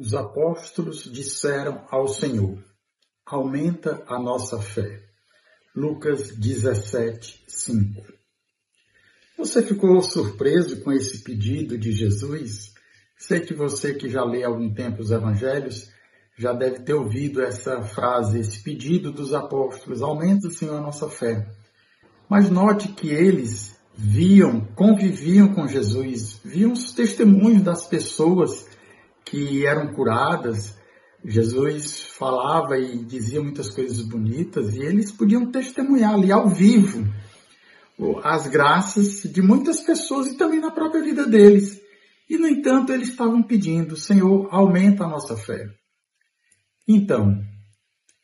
os 0.00 0.14
apóstolos 0.14 1.04
disseram 1.04 1.84
ao 1.90 2.08
Senhor: 2.08 2.58
Aumenta 3.26 4.02
a 4.06 4.18
nossa 4.18 4.58
fé. 4.58 5.02
Lucas 5.76 6.34
17, 6.34 7.44
5. 7.46 8.02
Você 9.36 9.62
ficou 9.62 10.00
surpreso 10.02 10.80
com 10.80 10.90
esse 10.90 11.22
pedido 11.22 11.76
de 11.76 11.92
Jesus? 11.92 12.72
Sei 13.18 13.40
que 13.40 13.52
você 13.52 13.92
que 13.92 14.08
já 14.08 14.24
lê 14.24 14.42
há 14.42 14.48
algum 14.48 14.72
tempo 14.72 15.02
os 15.02 15.10
evangelhos 15.10 15.90
já 16.38 16.54
deve 16.54 16.80
ter 16.80 16.94
ouvido 16.94 17.42
essa 17.42 17.82
frase, 17.82 18.40
esse 18.40 18.62
pedido 18.62 19.12
dos 19.12 19.34
apóstolos: 19.34 20.00
Aumenta, 20.00 20.48
Senhor, 20.48 20.78
a 20.78 20.80
nossa 20.80 21.10
fé. 21.10 21.46
Mas 22.26 22.48
note 22.48 22.88
que 22.88 23.10
eles 23.10 23.78
viam, 23.94 24.64
conviviam 24.74 25.52
com 25.52 25.68
Jesus, 25.68 26.40
viam 26.42 26.72
os 26.72 26.94
testemunhos 26.94 27.62
das 27.62 27.86
pessoas 27.86 28.66
que 29.30 29.64
eram 29.64 29.92
curadas. 29.92 30.76
Jesus 31.24 32.02
falava 32.02 32.78
e 32.78 33.04
dizia 33.04 33.42
muitas 33.42 33.70
coisas 33.70 34.00
bonitas 34.02 34.74
e 34.74 34.80
eles 34.80 35.12
podiam 35.12 35.50
testemunhar 35.50 36.14
ali 36.14 36.32
ao 36.32 36.48
vivo 36.48 37.06
as 38.24 38.46
graças 38.46 39.22
de 39.22 39.42
muitas 39.42 39.80
pessoas 39.80 40.28
e 40.28 40.36
também 40.36 40.60
na 40.60 40.70
própria 40.70 41.02
vida 41.02 41.26
deles. 41.26 41.80
E, 42.28 42.38
no 42.38 42.46
entanto, 42.46 42.92
eles 42.92 43.08
estavam 43.08 43.42
pedindo, 43.42 43.96
Senhor, 43.96 44.48
aumenta 44.50 45.04
a 45.04 45.08
nossa 45.08 45.36
fé. 45.36 45.68
Então, 46.88 47.42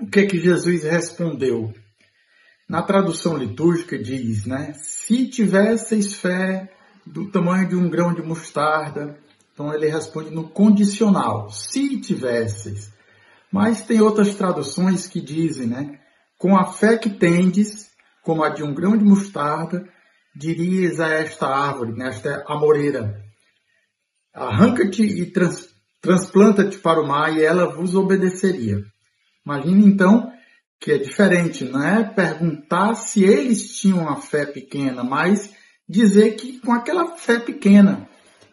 o 0.00 0.06
que 0.06 0.20
é 0.20 0.26
que 0.26 0.40
Jesus 0.40 0.82
respondeu? 0.82 1.72
Na 2.68 2.82
tradução 2.82 3.36
litúrgica 3.36 3.98
diz, 3.98 4.46
né? 4.46 4.72
Se 4.74 5.28
tivesseis 5.28 6.14
fé 6.14 6.72
do 7.06 7.30
tamanho 7.30 7.68
de 7.68 7.76
um 7.76 7.88
grão 7.88 8.14
de 8.14 8.22
mostarda, 8.22 9.18
então 9.60 9.74
ele 9.74 9.88
responde 9.88 10.30
no 10.30 10.48
condicional, 10.48 11.50
se 11.50 12.00
tivesses. 12.00 12.90
Mas 13.52 13.82
tem 13.82 14.00
outras 14.00 14.34
traduções 14.34 15.06
que 15.06 15.20
dizem, 15.20 15.66
né? 15.66 16.00
Com 16.38 16.56
a 16.56 16.64
fé 16.64 16.96
que 16.96 17.10
tendes, 17.10 17.90
como 18.22 18.42
a 18.42 18.48
de 18.48 18.62
um 18.62 18.72
grão 18.72 18.96
de 18.96 19.04
mostarda, 19.04 19.86
dirias 20.34 20.98
a 20.98 21.08
esta 21.08 21.46
árvore, 21.46 21.92
nesta 21.92 22.38
né? 22.38 22.44
amoreira, 22.46 23.22
arranca-te 24.32 25.02
e 25.02 25.26
trans, 25.30 25.68
transplanta-te 26.00 26.78
para 26.78 27.02
o 27.02 27.06
mar 27.06 27.36
e 27.36 27.42
ela 27.44 27.66
vos 27.66 27.94
obedeceria. 27.94 28.82
Imagine 29.44 29.84
então 29.84 30.32
que 30.80 30.92
é 30.92 30.96
diferente, 30.96 31.66
não 31.66 31.84
é 31.84 32.02
perguntar 32.02 32.94
se 32.94 33.24
eles 33.24 33.78
tinham 33.78 33.98
uma 33.98 34.16
fé 34.16 34.46
pequena, 34.46 35.04
mas 35.04 35.54
dizer 35.86 36.36
que 36.36 36.58
com 36.60 36.72
aquela 36.72 37.18
fé 37.18 37.38
pequena 37.38 38.08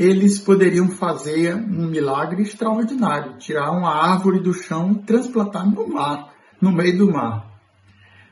eles 0.00 0.38
poderiam 0.38 0.88
fazer 0.88 1.54
um 1.54 1.86
milagre 1.86 2.40
extraordinário, 2.40 3.36
tirar 3.36 3.70
uma 3.70 3.94
árvore 3.94 4.40
do 4.40 4.54
chão 4.54 4.92
e 4.92 5.02
transplantar 5.04 5.70
no 5.70 5.86
mar, 5.86 6.32
no 6.58 6.72
meio 6.72 6.96
do 6.96 7.12
mar. 7.12 7.46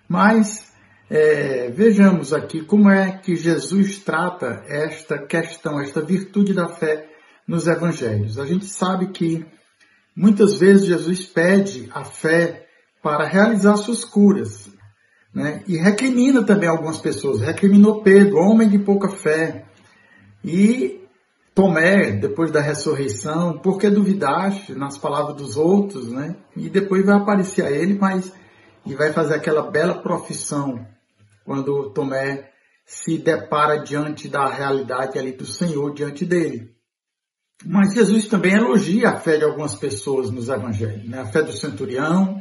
Mas 0.09 0.73
é, 1.11 1.69
vejamos 1.69 2.33
aqui 2.33 2.65
como 2.65 2.89
é 2.89 3.13
que 3.19 3.37
Jesus 3.37 3.99
trata 3.99 4.65
esta 4.67 5.19
questão, 5.19 5.79
esta 5.79 6.01
virtude 6.01 6.55
da 6.55 6.69
fé 6.69 7.07
nos 7.47 7.67
evangelhos. 7.67 8.39
A 8.39 8.47
gente 8.47 8.65
sabe 8.65 9.09
que 9.09 9.45
muitas 10.17 10.55
vezes 10.55 10.87
Jesus 10.87 11.27
pede 11.27 11.91
a 11.93 12.03
fé 12.03 12.67
para 13.03 13.27
realizar 13.27 13.77
suas 13.77 14.07
curas. 14.07 14.71
Né? 15.35 15.63
E 15.69 15.77
recrimina 15.77 16.43
também 16.43 16.71
algumas 16.71 16.97
pessoas. 16.97 17.43
Recriminou 17.43 18.03
Pedro, 18.03 18.39
homem 18.39 18.71
de 18.71 18.79
pouca 18.79 19.11
fé. 19.11 19.67
E 20.43 20.99
Tomé, 21.59 22.13
depois 22.13 22.53
da 22.53 22.61
ressurreição, 22.61 23.59
porque 23.59 23.91
duvidaste 23.91 24.77
nas 24.77 24.97
palavras 24.97 25.35
dos 25.35 25.57
outros, 25.57 26.13
né? 26.13 26.37
E 26.55 26.71
depois 26.71 27.05
vai 27.05 27.17
aparecer 27.17 27.67
a 27.67 27.71
ele, 27.73 27.99
mas 27.99 28.33
e 28.87 28.95
vai 28.95 29.13
fazer 29.13 29.35
aquela 29.35 29.69
bela 29.69 30.01
profissão 30.01 30.87
quando 31.45 31.91
Tomé 31.91 32.49
se 32.87 33.19
depara 33.19 33.79
diante 33.79 34.29
da 34.29 34.47
realidade 34.47 35.19
ali 35.19 35.33
do 35.33 35.45
Senhor 35.45 35.93
diante 35.93 36.25
dele. 36.25 36.77
Mas 37.67 37.93
Jesus 37.93 38.29
também 38.29 38.55
elogia 38.55 39.09
a 39.09 39.17
fé 39.17 39.37
de 39.37 39.43
algumas 39.43 39.75
pessoas 39.75 40.31
nos 40.31 40.49
evangelhos, 40.49 41.09
né? 41.09 41.23
A 41.23 41.27
fé 41.27 41.43
do 41.43 41.51
centurião, 41.51 42.41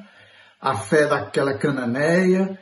a 0.62 0.76
fé 0.76 1.08
daquela 1.08 1.58
cananeia. 1.58 2.56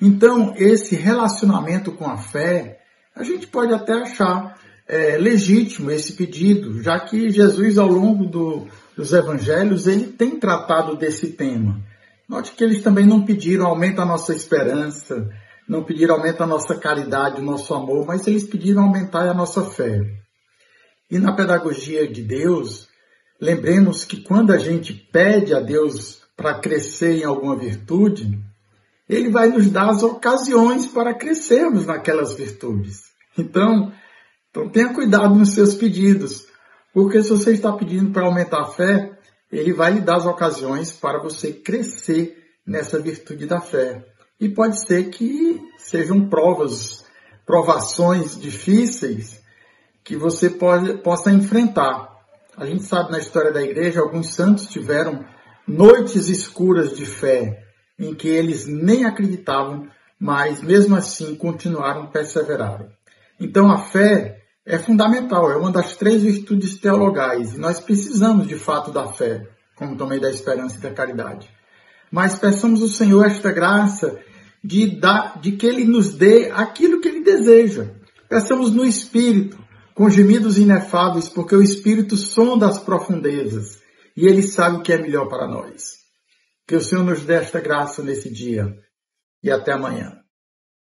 Então, 0.00 0.54
esse 0.56 0.96
relacionamento 0.96 1.92
com 1.92 2.06
a 2.06 2.16
fé, 2.16 2.80
a 3.14 3.22
gente 3.22 3.46
pode 3.46 3.74
até 3.74 3.92
achar 3.92 4.58
é, 4.90 5.16
legítimo 5.16 5.88
esse 5.92 6.14
pedido, 6.14 6.82
já 6.82 6.98
que 6.98 7.30
Jesus, 7.30 7.78
ao 7.78 7.86
longo 7.86 8.26
do, 8.26 8.66
dos 8.96 9.12
evangelhos, 9.12 9.86
ele 9.86 10.08
tem 10.08 10.40
tratado 10.40 10.96
desse 10.96 11.28
tema. 11.28 11.80
Note 12.28 12.50
que 12.52 12.64
eles 12.64 12.82
também 12.82 13.06
não 13.06 13.24
pediram 13.24 13.66
aumento 13.66 14.00
a 14.00 14.04
nossa 14.04 14.34
esperança, 14.34 15.30
não 15.68 15.84
pediram 15.84 16.16
aumento 16.16 16.42
a 16.42 16.46
nossa 16.46 16.74
caridade, 16.74 17.40
o 17.40 17.44
nosso 17.44 17.72
amor, 17.72 18.04
mas 18.04 18.26
eles 18.26 18.42
pediram 18.42 18.82
aumentar 18.82 19.28
a 19.28 19.34
nossa 19.34 19.64
fé. 19.64 20.00
E 21.08 21.20
na 21.20 21.32
pedagogia 21.36 22.10
de 22.10 22.22
Deus, 22.22 22.88
lembremos 23.40 24.04
que 24.04 24.20
quando 24.20 24.52
a 24.52 24.58
gente 24.58 24.92
pede 24.92 25.54
a 25.54 25.60
Deus 25.60 26.22
para 26.36 26.58
crescer 26.58 27.20
em 27.20 27.24
alguma 27.24 27.56
virtude, 27.56 28.40
Ele 29.08 29.30
vai 29.30 29.46
nos 29.46 29.70
dar 29.70 29.88
as 29.88 30.02
ocasiões 30.02 30.88
para 30.88 31.14
crescermos 31.14 31.86
naquelas 31.86 32.34
virtudes. 32.34 33.02
Então, 33.38 33.92
então 34.50 34.68
tenha 34.68 34.92
cuidado 34.92 35.34
nos 35.34 35.54
seus 35.54 35.74
pedidos, 35.74 36.46
porque 36.92 37.22
se 37.22 37.30
você 37.30 37.52
está 37.52 37.72
pedindo 37.72 38.10
para 38.10 38.26
aumentar 38.26 38.62
a 38.62 38.66
fé, 38.66 39.16
ele 39.50 39.72
vai 39.72 39.92
lhe 39.92 40.00
dar 40.00 40.16
as 40.16 40.26
ocasiões 40.26 40.92
para 40.92 41.20
você 41.20 41.52
crescer 41.52 42.36
nessa 42.66 42.98
virtude 42.98 43.46
da 43.46 43.60
fé. 43.60 44.04
E 44.40 44.48
pode 44.48 44.84
ser 44.84 45.10
que 45.10 45.60
sejam 45.78 46.28
provas, 46.28 47.04
provações 47.46 48.40
difíceis 48.40 49.40
que 50.02 50.16
você 50.16 50.50
pode, 50.50 50.98
possa 50.98 51.30
enfrentar. 51.30 52.08
A 52.56 52.66
gente 52.66 52.82
sabe 52.82 53.12
na 53.12 53.18
história 53.18 53.52
da 53.52 53.62
igreja, 53.62 54.00
alguns 54.00 54.34
santos 54.34 54.66
tiveram 54.66 55.24
noites 55.66 56.28
escuras 56.28 56.96
de 56.96 57.06
fé, 57.06 57.64
em 57.98 58.14
que 58.14 58.28
eles 58.28 58.66
nem 58.66 59.04
acreditavam, 59.04 59.88
mas 60.18 60.60
mesmo 60.60 60.96
assim 60.96 61.36
continuaram 61.36 62.06
perseveraram. 62.06 62.90
Então 63.40 63.72
a 63.72 63.78
fé 63.78 64.40
é 64.66 64.78
fundamental, 64.78 65.50
é 65.50 65.56
uma 65.56 65.72
das 65.72 65.96
três 65.96 66.22
virtudes 66.22 66.78
teologais. 66.78 67.54
E 67.54 67.58
nós 67.58 67.80
precisamos 67.80 68.46
de 68.46 68.56
fato 68.56 68.92
da 68.92 69.08
fé, 69.08 69.48
como 69.74 69.96
também 69.96 70.20
da 70.20 70.30
esperança 70.30 70.76
e 70.76 70.80
da 70.80 70.90
caridade. 70.90 71.48
Mas 72.12 72.38
peçamos 72.38 72.82
ao 72.82 72.88
Senhor 72.88 73.24
esta 73.24 73.50
graça 73.50 74.20
de, 74.62 74.98
dar, 74.98 75.40
de 75.40 75.52
que 75.52 75.66
Ele 75.66 75.84
nos 75.84 76.14
dê 76.14 76.50
aquilo 76.50 77.00
que 77.00 77.08
Ele 77.08 77.24
deseja. 77.24 77.90
Peçamos 78.28 78.70
no 78.70 78.84
Espírito, 78.84 79.58
com 79.94 80.10
gemidos 80.10 80.58
inefáveis, 80.58 81.28
porque 81.28 81.54
o 81.54 81.62
Espírito 81.62 82.16
sonda 82.16 82.66
as 82.66 82.78
profundezas 82.78 83.80
e 84.16 84.26
Ele 84.26 84.42
sabe 84.42 84.76
o 84.76 84.82
que 84.82 84.92
é 84.92 84.98
melhor 84.98 85.28
para 85.28 85.48
nós. 85.48 85.94
Que 86.66 86.76
o 86.76 86.80
Senhor 86.80 87.04
nos 87.04 87.24
dê 87.24 87.34
esta 87.34 87.58
graça 87.60 88.02
nesse 88.02 88.30
dia 88.32 88.76
e 89.42 89.50
até 89.50 89.72
amanhã. 89.72 90.20